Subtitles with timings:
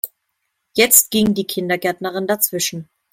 [0.73, 2.89] Jetzt ging die Kindergärtnerin dazwischen.